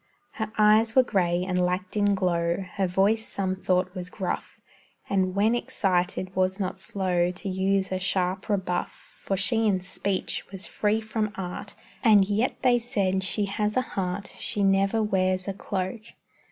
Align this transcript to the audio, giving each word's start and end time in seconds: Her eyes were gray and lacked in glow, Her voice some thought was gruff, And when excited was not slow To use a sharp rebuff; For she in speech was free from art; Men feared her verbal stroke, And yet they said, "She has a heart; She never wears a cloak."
Her 0.31 0.51
eyes 0.57 0.95
were 0.95 1.03
gray 1.03 1.45
and 1.45 1.63
lacked 1.63 1.95
in 1.95 2.15
glow, 2.15 2.65
Her 2.71 2.87
voice 2.87 3.23
some 3.27 3.55
thought 3.55 3.93
was 3.93 4.09
gruff, 4.09 4.59
And 5.07 5.35
when 5.35 5.53
excited 5.53 6.35
was 6.35 6.59
not 6.59 6.79
slow 6.79 7.29
To 7.29 7.47
use 7.47 7.91
a 7.91 7.99
sharp 7.99 8.49
rebuff; 8.49 8.89
For 8.89 9.37
she 9.37 9.67
in 9.67 9.79
speech 9.79 10.43
was 10.51 10.65
free 10.65 11.01
from 11.01 11.31
art; 11.35 11.75
Men 11.75 11.75
feared 11.75 11.75
her 11.75 11.83
verbal 11.83 11.89
stroke, 11.91 12.11
And 12.11 12.25
yet 12.29 12.61
they 12.63 12.79
said, 12.79 13.23
"She 13.23 13.45
has 13.45 13.77
a 13.77 13.81
heart; 13.81 14.33
She 14.39 14.63
never 14.63 15.03
wears 15.03 15.47
a 15.47 15.53
cloak." 15.53 16.01